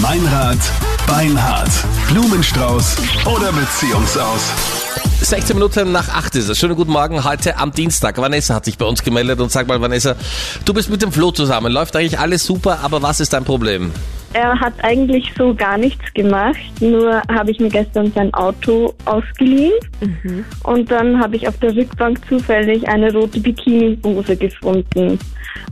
Meinrad, 0.00 0.58
Beinhard, 1.06 1.70
Blumenstrauß 2.08 2.96
oder 3.26 3.52
Beziehungsaus. 3.52 4.52
16 5.20 5.54
Minuten 5.54 5.92
nach 5.92 6.08
8 6.08 6.34
ist 6.36 6.48
es. 6.48 6.58
Schönen 6.58 6.76
guten 6.76 6.92
Morgen 6.92 7.22
heute 7.24 7.58
am 7.58 7.72
Dienstag. 7.72 8.16
Vanessa 8.16 8.54
hat 8.54 8.64
sich 8.64 8.78
bei 8.78 8.86
uns 8.86 9.02
gemeldet 9.02 9.40
und 9.40 9.52
sag 9.52 9.68
mal, 9.68 9.80
Vanessa, 9.80 10.16
du 10.64 10.72
bist 10.72 10.88
mit 10.88 11.02
dem 11.02 11.12
Flo 11.12 11.30
zusammen. 11.30 11.70
Läuft 11.70 11.94
eigentlich 11.94 12.18
alles 12.18 12.44
super, 12.44 12.80
aber 12.82 13.02
was 13.02 13.20
ist 13.20 13.32
dein 13.34 13.44
Problem? 13.44 13.92
Er 14.34 14.58
hat 14.58 14.72
eigentlich 14.82 15.32
so 15.36 15.54
gar 15.54 15.76
nichts 15.76 16.12
gemacht, 16.14 16.58
nur 16.80 17.22
habe 17.30 17.50
ich 17.50 17.60
mir 17.60 17.68
gestern 17.68 18.10
sein 18.12 18.32
Auto 18.32 18.94
ausgeliehen 19.04 19.74
und 20.64 20.90
dann 20.90 21.20
habe 21.20 21.36
ich 21.36 21.46
auf 21.46 21.58
der 21.58 21.74
Rückbank 21.76 22.18
zufällig 22.28 22.88
eine 22.88 23.12
rote 23.12 23.40
Bikinihose 23.40 24.36
gefunden. 24.36 25.18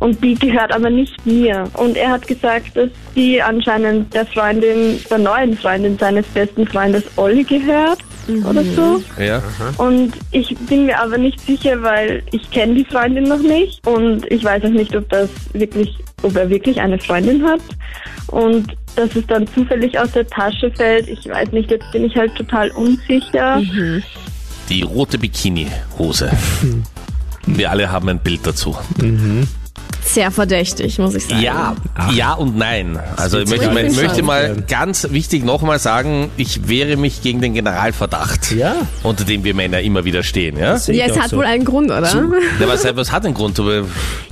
Und 0.00 0.22
die 0.22 0.34
gehört 0.34 0.72
aber 0.72 0.90
nicht 0.90 1.24
mir. 1.26 1.64
Und 1.74 1.96
er 1.96 2.10
hat 2.10 2.26
gesagt, 2.26 2.76
dass 2.76 2.90
die 3.16 3.42
anscheinend 3.42 4.12
der 4.14 4.26
Freundin, 4.26 5.00
der 5.10 5.18
neuen 5.18 5.56
Freundin 5.56 5.98
seines 5.98 6.26
besten 6.28 6.66
Freundes 6.66 7.04
Olli 7.16 7.42
gehört 7.42 7.98
oder 8.28 8.64
so. 8.64 9.02
Ja. 9.18 9.42
Und 9.78 10.12
ich 10.30 10.56
bin 10.68 10.86
mir 10.86 11.00
aber 11.00 11.18
nicht 11.18 11.40
sicher, 11.40 11.82
weil 11.82 12.22
ich 12.32 12.50
kenne 12.50 12.74
die 12.74 12.84
Freundin 12.84 13.24
noch 13.24 13.38
nicht 13.38 13.86
und 13.86 14.30
ich 14.30 14.44
weiß 14.44 14.64
auch 14.64 14.70
nicht, 14.70 14.94
ob 14.96 15.08
das 15.08 15.28
wirklich, 15.52 15.96
ob 16.22 16.36
er 16.36 16.48
wirklich 16.48 16.80
eine 16.80 16.98
Freundin 16.98 17.44
hat. 17.44 17.60
Und 18.28 18.74
dass 18.96 19.14
es 19.14 19.26
dann 19.26 19.46
zufällig 19.48 19.98
aus 19.98 20.12
der 20.12 20.26
Tasche 20.26 20.70
fällt, 20.70 21.08
ich 21.08 21.28
weiß 21.28 21.52
nicht, 21.52 21.70
jetzt 21.70 21.90
bin 21.92 22.04
ich 22.04 22.16
halt 22.16 22.34
total 22.34 22.70
unsicher. 22.70 23.60
Die 24.68 24.82
rote 24.82 25.18
Bikini-Hose. 25.18 26.30
Wir 27.46 27.70
alle 27.70 27.90
haben 27.90 28.08
ein 28.08 28.18
Bild 28.18 28.40
dazu. 28.44 28.74
Sehr 30.04 30.30
verdächtig, 30.30 30.98
muss 30.98 31.14
ich 31.14 31.24
sagen. 31.26 31.40
Ja, 31.42 31.74
ja 32.12 32.32
und 32.34 32.56
nein. 32.56 32.98
Also 33.16 33.38
ich 33.38 33.48
möchte, 33.48 33.70
ich 33.80 33.96
möchte 33.96 34.22
mal 34.22 34.56
ganz 34.68 35.08
wichtig 35.10 35.44
nochmal 35.44 35.78
sagen, 35.78 36.30
ich 36.36 36.68
wehre 36.68 36.96
mich 36.96 37.22
gegen 37.22 37.40
den 37.40 37.54
Generalverdacht, 37.54 38.52
Ja. 38.52 38.74
unter 39.02 39.24
dem 39.24 39.44
wir 39.44 39.54
Männer 39.54 39.80
immer 39.80 40.04
wieder 40.04 40.22
stehen. 40.22 40.58
Ja, 40.58 40.76
Ja, 40.86 41.06
es 41.06 41.18
hat 41.18 41.30
so. 41.30 41.38
wohl 41.38 41.46
einen 41.46 41.64
Grund, 41.64 41.90
oder? 41.90 42.02
ja 42.60 42.68
was, 42.68 42.84
was 42.96 43.12
hat 43.12 43.24
den 43.24 43.34
Grund? 43.34 43.58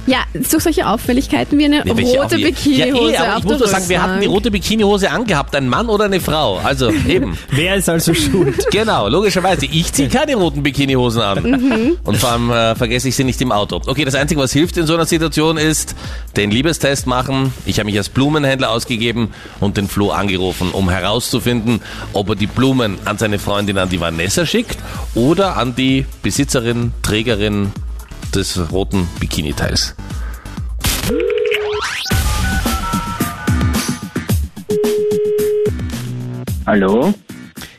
Ja, 0.07 0.25
durch 0.33 0.63
solche 0.63 0.87
Auffälligkeiten 0.87 1.59
wie 1.59 1.67
eine 1.67 1.83
welche 1.85 2.21
rote 2.21 2.37
Bikinihose 2.37 3.13
Ja, 3.13 3.25
eh, 3.25 3.31
auf 3.31 3.39
ich 3.39 3.45
muss 3.45 3.53
der 3.53 3.59
nur 3.59 3.69
sagen, 3.69 3.89
wir 3.89 4.03
hatten 4.03 4.21
die 4.21 4.27
rote 4.27 4.51
Bikinihose 4.51 5.11
angehabt, 5.11 5.55
ein 5.55 5.69
Mann 5.69 5.89
oder 5.89 6.07
eine 6.07 6.21
Frau. 6.21 6.59
Also 6.59 6.91
eben. 6.91 7.39
Wer 7.51 7.77
ist 7.77 7.89
also 7.89 8.13
schuld? 8.15 8.67
Genau, 8.73 9.09
logischerweise. 9.09 9.67
Ich 9.67 9.93
ziehe 9.93 10.09
keine 10.09 10.35
roten 10.35 10.63
Bikinihosen 10.63 11.21
an. 11.21 11.43
Mhm. 11.43 11.99
Und 12.05 12.17
vor 12.17 12.33
allem 12.33 12.51
äh, 12.51 12.75
vergesse 12.75 13.09
ich 13.09 13.17
sie 13.17 13.25
nicht 13.25 13.41
im 13.43 13.53
Auto. 13.53 13.81
Okay, 13.87 14.05
das 14.05 14.15
Einzige, 14.15 14.41
was 14.41 14.53
hilft 14.53 14.77
in 14.77 14.87
so 14.87 14.95
einer 14.95 15.05
Situation, 15.05 15.57
ist 15.57 15.95
den 16.37 16.51
Liebestest 16.51 17.07
machen. 17.07 17.53
Ich 17.67 17.79
habe 17.79 17.87
mich 17.87 17.99
als 17.99 18.09
Blumenhändler 18.09 18.71
ausgegeben 18.71 19.29
und 19.61 19.77
den 19.77 19.89
Flo 19.89 20.11
angerufen, 20.11 20.71
um 20.73 20.89
herauszufinden, 20.91 21.81
ob 22.13 22.31
er 22.31 22.35
die 22.35 22.47
Blumen 22.47 22.99
an 23.05 23.19
seine 23.19 23.39
Freundin, 23.39 23.79
an 23.79 23.89
die 23.89 24.01
Vanessa 24.01 24.47
schickt 24.47 24.79
oder 25.15 25.57
an 25.57 25.75
die 25.77 26.07
Besitzerin, 26.23 26.93
Trägerin 27.03 27.73
des 28.35 28.71
roten 28.71 29.09
Bikini-Teils. 29.21 29.95
Hallo? 36.67 37.13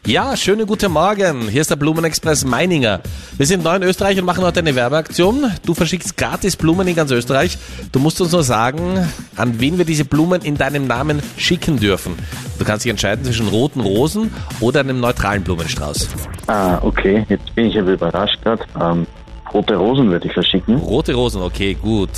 Ja, 0.06 0.36
schönen 0.36 0.68
guten 0.68 0.92
Morgen. 0.92 1.48
Hier 1.48 1.62
ist 1.62 1.70
der 1.70 1.78
Blumenexpress 1.78 2.44
Meininger. 2.44 3.00
Wir 3.38 3.46
sind 3.46 3.64
neu 3.64 3.78
in 3.78 3.84
Österreich 3.84 4.20
und 4.20 4.26
machen 4.26 4.44
heute 4.44 4.60
eine 4.60 4.76
Werbeaktion. 4.76 5.50
Du 5.66 5.74
verschickst 5.74 6.18
gratis 6.18 6.58
Blumen 6.58 6.88
in 6.90 6.96
ganz 6.96 7.10
Österreich. 7.10 7.58
Du 7.94 8.00
musst 8.00 8.20
uns 8.20 8.34
nur 8.34 8.44
sagen, 8.44 9.08
an 9.38 9.62
wen 9.62 9.78
wir 9.78 9.86
diese 9.86 10.04
Blumen 10.04 10.42
in 10.42 10.58
deinem 10.58 10.88
Namen 10.88 11.24
schicken 11.38 11.80
dürfen. 11.80 12.18
Du 12.60 12.66
kannst 12.66 12.84
dich 12.84 12.90
entscheiden 12.90 13.24
zwischen 13.24 13.48
roten 13.48 13.80
Rosen 13.80 14.34
oder 14.60 14.82
einem 14.82 15.00
neutralen 15.00 15.42
Blumenstrauß. 15.42 16.10
Ah, 16.48 16.80
okay. 16.82 17.26
Jetzt 17.30 17.56
bin 17.56 17.68
ich 17.68 17.80
aber 17.80 17.94
überrascht 17.94 18.42
gerade. 18.44 18.64
Ähm, 18.80 19.08
rote 19.54 19.76
Rosen 19.76 20.10
würde 20.12 20.28
ich 20.28 20.34
verschicken. 20.34 20.78
Rote 20.78 21.14
Rosen, 21.14 21.42
okay, 21.42 21.76
gut. 21.76 22.10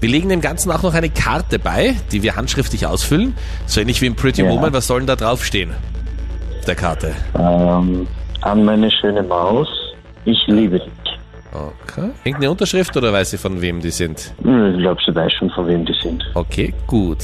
Wir 0.00 0.10
legen 0.10 0.28
dem 0.28 0.40
Ganzen 0.42 0.70
auch 0.72 0.82
noch 0.82 0.94
eine 0.94 1.08
Karte 1.08 1.58
bei, 1.58 1.94
die 2.12 2.22
wir 2.22 2.36
handschriftlich 2.36 2.86
ausfüllen. 2.86 3.34
So 3.66 3.80
ähnlich 3.80 4.00
wie 4.02 4.06
im 4.06 4.14
Pretty 4.14 4.42
Ja. 4.42 4.50
Woman. 4.50 4.72
Was 4.72 4.86
soll 4.86 5.00
denn 5.00 5.06
da 5.06 5.16
draufstehen? 5.16 5.70
Auf 5.70 6.64
Der 6.66 6.74
Karte. 6.74 7.12
Ähm, 7.38 8.06
an 8.42 8.64
meine 8.64 8.90
schöne 8.90 9.22
Maus. 9.22 9.68
Ich 10.26 10.38
liebe 10.48 10.78
dich. 10.80 10.90
Okay. 11.52 12.10
Irgendeine 12.24 12.50
Unterschrift 12.50 12.94
oder 12.98 13.10
weiß 13.12 13.30
sie 13.30 13.38
von 13.38 13.62
wem 13.62 13.80
die 13.80 13.88
sind? 13.90 14.34
Ich 14.38 14.44
glaube, 14.78 15.00
sie 15.06 15.14
weiß 15.14 15.32
schon, 15.32 15.48
von 15.50 15.66
wem 15.66 15.86
die 15.86 15.94
sind. 16.02 16.22
Okay, 16.34 16.74
gut. 16.86 17.18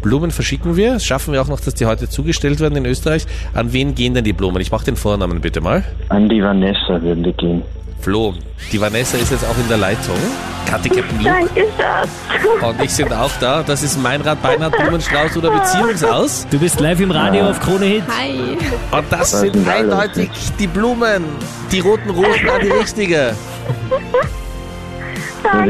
Blumen 0.00 0.30
verschicken 0.30 0.76
wir. 0.76 0.94
Das 0.94 1.04
Schaffen 1.04 1.34
wir 1.34 1.42
auch 1.42 1.48
noch, 1.48 1.60
dass 1.60 1.74
die 1.74 1.84
heute 1.84 2.08
zugestellt 2.08 2.60
werden 2.60 2.76
in 2.76 2.86
Österreich. 2.86 3.26
An 3.52 3.72
wen 3.74 3.94
gehen 3.94 4.14
denn 4.14 4.24
die 4.24 4.32
Blumen? 4.32 4.62
Ich 4.62 4.70
brauche 4.70 4.84
den 4.86 4.96
Vornamen 4.96 5.42
bitte 5.42 5.60
mal. 5.60 5.84
An 6.08 6.28
die 6.30 6.42
Vanessa 6.42 7.02
würden 7.02 7.24
die 7.24 7.32
gehen. 7.34 7.62
Flo, 8.08 8.32
die 8.72 8.80
Vanessa 8.80 9.18
ist 9.18 9.30
jetzt 9.32 9.44
auch 9.44 9.58
in 9.58 9.68
der 9.68 9.76
Leitung. 9.76 10.16
Kathi 10.66 10.88
Captain 10.88 11.18
Luke 11.18 11.28
Danke, 11.28 11.66
Schatz. 11.76 12.08
und 12.62 12.82
ich 12.82 12.90
sind 12.90 13.12
auch 13.12 13.30
da. 13.38 13.62
Das 13.62 13.82
ist 13.82 14.00
mein 14.02 14.22
Rad, 14.22 14.40
Beinrad, 14.40 14.72
Blumenstrauß 14.78 15.36
oder 15.36 15.50
Beziehungsaus. 15.50 16.46
Du 16.50 16.58
bist 16.58 16.80
live 16.80 17.00
im 17.00 17.10
Radio 17.10 17.50
auf 17.50 17.60
Krone 17.60 17.84
Hit. 17.84 18.04
Hi. 18.08 18.56
Und 18.96 19.04
das 19.10 19.34
Was 19.34 19.40
sind 19.40 19.68
eindeutig 19.68 20.30
die 20.58 20.66
Blumen. 20.66 21.22
Die 21.70 21.80
roten 21.80 22.08
Rosen 22.08 22.48
an 22.48 22.62
die 22.62 22.70
richtige. 22.70 23.34
Was 25.42 25.68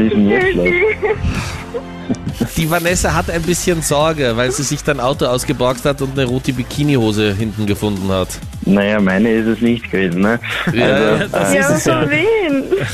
Die 2.57 2.69
Vanessa 2.69 3.13
hat 3.13 3.29
ein 3.29 3.41
bisschen 3.41 3.81
Sorge, 3.81 4.35
weil 4.35 4.51
sie 4.51 4.63
sich 4.63 4.83
dein 4.83 4.99
Auto 4.99 5.25
ausgeborgt 5.25 5.85
hat 5.85 6.01
und 6.01 6.17
eine 6.17 6.27
rote 6.27 6.53
Bikinihose 6.53 7.33
hinten 7.33 7.65
gefunden 7.65 8.09
hat. 8.09 8.29
Naja, 8.65 8.99
meine 8.99 9.31
ist 9.31 9.47
es 9.47 9.61
nicht 9.61 9.89
gewesen, 9.91 10.21
ne? 10.21 10.39
Ja, 10.73 10.85
also, 10.85 11.27
das 11.31 11.51
äh, 11.51 11.55
Ja, 11.55 11.61
ist 11.75 11.87
aber 11.87 12.03
es 12.03 12.11
ja. 12.11 12.85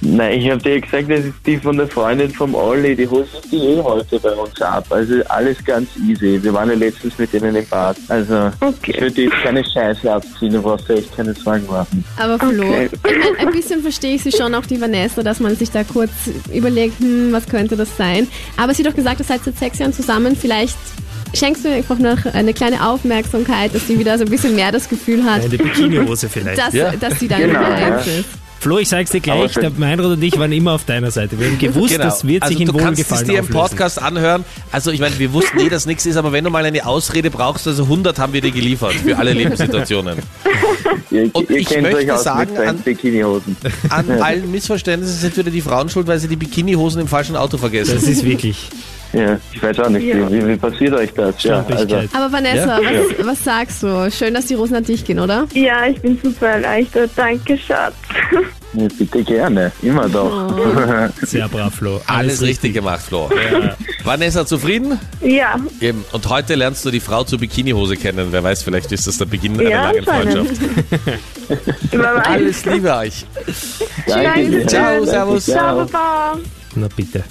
Nein, 0.00 0.38
ich 0.40 0.50
habe 0.50 0.62
dir 0.62 0.80
gesagt, 0.80 1.10
das 1.10 1.20
ist 1.20 1.34
die 1.46 1.56
von 1.58 1.76
der 1.76 1.88
Freundin 1.88 2.30
vom 2.30 2.54
Olli. 2.54 2.94
Die 2.96 3.06
holt 3.08 3.30
sich 3.30 3.50
die 3.50 3.56
eh 3.56 3.82
heute 3.82 4.18
bei 4.20 4.32
uns 4.32 4.60
ab. 4.62 4.86
Also 4.90 5.14
alles 5.28 5.64
ganz 5.64 5.88
easy. 6.06 6.38
Wir 6.42 6.52
waren 6.54 6.68
ja 6.70 6.74
letztens 6.76 7.16
mit 7.18 7.32
denen 7.32 7.54
im 7.56 7.66
Bad. 7.66 7.96
Also 8.08 8.50
Okay. 8.60 8.92
ich 8.94 9.00
würde 9.00 9.22
jetzt 9.22 9.34
keine 9.42 9.64
Scheiße 9.64 10.12
abziehen, 10.12 10.52
du 10.52 10.62
brauchst 10.62 10.88
dir 10.88 10.94
echt 10.94 11.14
keine 11.16 11.34
Sorgen 11.34 11.66
machen. 11.66 12.04
Aber 12.16 12.38
Flo, 12.38 12.62
Okay. 12.64 12.88
ein, 13.04 13.46
ein 13.46 13.52
bisschen 13.52 13.82
verstehe 13.82 14.14
ich 14.16 14.22
sie 14.22 14.32
schon, 14.32 14.54
auch 14.54 14.66
die 14.66 14.80
Vanessa, 14.80 15.22
dass 15.22 15.40
man 15.40 15.56
sich 15.56 15.70
da 15.70 15.84
kurz 15.84 16.10
überlegt, 16.52 16.98
hm, 17.00 17.32
was 17.32 17.46
könnte 17.48 17.76
das 17.76 17.96
sein. 17.96 18.26
Aber 18.56 18.74
sie 18.74 18.82
hat 18.84 18.90
doch 18.92 18.96
gesagt, 18.96 19.20
ihr 19.20 19.24
seid 19.26 19.44
seit 19.44 19.58
sechs 19.58 19.78
Jahren 19.78 19.92
zusammen, 19.92 20.36
vielleicht 20.36 20.76
schenkst 21.34 21.64
du 21.64 21.68
einfach 21.72 21.98
noch 21.98 22.24
eine 22.34 22.52
kleine 22.52 22.84
Aufmerksamkeit, 22.88 23.72
dass 23.74 23.86
sie 23.86 23.98
wieder 23.98 24.18
so 24.18 24.24
ein 24.24 24.30
bisschen 24.30 24.54
mehr 24.56 24.72
das 24.72 24.88
Gefühl 24.88 25.22
hat, 25.24 25.40
Eine 25.44 25.58
Bikinihose 25.58 26.28
vielleicht. 26.28 26.58
dass, 26.58 26.74
Ja. 26.74 26.90
dass 26.96 27.20
sie 27.20 27.28
deine 27.28 27.46
Genau, 27.46 27.60
ja. 27.60 27.68
eins 27.96 28.06
ist. 28.06 28.24
Flo, 28.60 28.78
ich 28.78 28.90
sag's 28.90 29.10
dir 29.10 29.20
gleich, 29.20 29.54
der 29.54 29.70
Meinrad 29.70 30.06
und 30.12 30.22
ich 30.22 30.38
waren 30.38 30.52
immer 30.52 30.72
auf 30.72 30.84
deiner 30.84 31.10
Seite. 31.10 31.40
Wir 31.40 31.46
haben 31.48 31.58
gewusst, 31.58 31.98
das 31.98 32.26
wird 32.26 32.44
sich 32.46 32.58
also 32.58 32.58
in 32.60 32.66
du 32.66 32.76
kannst 32.76 33.00
es 33.00 33.10
Wohlgefallen 33.10 33.26
dir 33.26 33.38
im 33.38 33.44
auflösen. 33.46 33.60
Podcast 33.60 34.02
anhören. 34.02 34.44
Also 34.70 34.90
ich 34.90 35.00
meine, 35.00 35.18
wir 35.18 35.32
wussten 35.32 35.58
eh, 35.60 35.70
dass 35.70 35.86
nichts 35.86 36.04
ist, 36.04 36.16
aber 36.16 36.30
wenn 36.32 36.44
du 36.44 36.50
mal 36.50 36.64
eine 36.64 36.84
Ausrede 36.84 37.30
brauchst, 37.30 37.66
also 37.66 37.84
100 37.84 38.18
haben 38.18 38.34
wir 38.34 38.42
dir 38.42 38.50
geliefert 38.50 38.92
für 38.94 39.16
alle 39.16 39.32
Lebenssituationen. 39.32 40.18
Ihr, 41.10 41.28
Und 41.34 41.50
ihr 41.50 41.56
ich 41.56 41.66
kennt 41.68 41.82
möchte 41.82 41.98
euch 41.98 42.12
aus 42.12 42.22
sagen, 42.22 42.56
an- 42.56 42.78
Bikinihosen. 42.78 43.56
An 43.88 44.08
allen 44.22 44.48
Missverständnissen 44.50 45.16
sind 45.18 45.36
wieder 45.36 45.50
die 45.50 45.60
Frauen 45.60 45.88
schuld, 45.88 46.06
weil 46.06 46.20
sie 46.20 46.28
die 46.28 46.36
Bikinihosen 46.36 47.00
im 47.00 47.08
falschen 47.08 47.34
Auto 47.34 47.58
vergessen. 47.58 47.94
Das 47.94 48.04
ist 48.04 48.24
wirklich 48.24 48.68
Ja, 49.12 49.38
ich 49.52 49.60
weiß 49.62 49.78
auch 49.80 49.88
nicht, 49.88 50.04
Ja. 50.04 50.30
wie, 50.30 50.46
wie 50.46 50.56
passiert 50.56 50.92
euch 50.94 51.12
das? 51.14 51.42
Ja, 51.42 51.64
also. 51.68 51.96
Aber 52.12 52.30
Vanessa, 52.32 52.78
was, 52.78 53.26
was 53.26 53.44
sagst 53.44 53.82
du? 53.82 54.08
Schön, 54.10 54.34
dass 54.34 54.46
die 54.46 54.54
Rosen 54.54 54.76
an 54.76 54.84
dich 54.84 55.04
gehen, 55.04 55.18
oder? 55.18 55.46
Ja, 55.52 55.86
ich 55.86 56.00
bin 56.00 56.16
super 56.22 56.46
erleichtert. 56.46 57.10
Danke, 57.16 57.58
Schatz. 57.58 57.94
ja, 58.74 58.86
bitte 58.96 59.24
gerne, 59.24 59.72
immer 59.82 60.08
doch. 60.08 60.54
Sehr 61.22 61.48
brav, 61.48 61.74
Flo. 61.74 62.00
Alles 62.06 62.40
richtig 62.40 62.72
gemacht, 62.74 63.00
Flo. 63.02 63.28
Vanessa, 64.04 64.46
zufrieden? 64.46 64.98
Ja, 65.20 65.56
Eben. 65.80 66.04
Und 66.12 66.28
heute 66.28 66.54
lernst 66.54 66.84
du 66.84 66.90
die 66.92 67.00
Frau 67.00 67.24
zur 67.24 67.40
Bikinihose 67.40 67.96
kennen. 67.96 68.28
Wer 68.30 68.44
weiß, 68.44 68.62
vielleicht 68.62 68.92
ist 68.92 69.06
das 69.08 69.18
der 69.18 69.24
Beginn 69.26 69.58
einer 69.58 69.68
Ja, 69.70 69.90
langen. 69.90 70.04
Freundschaft. 70.04 70.60
Alles 72.26 72.64
Liebe 72.64 72.94
euch. 72.96 73.24
Danke. 74.06 74.66
Ciao, 74.66 75.04
servus. 75.04 75.46
Ciao, 75.46 75.84
Baba. 75.84 76.38
Na 76.76 76.88
bitte. 76.94 77.24